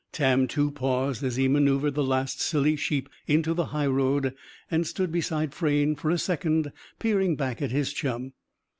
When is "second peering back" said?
6.17-7.61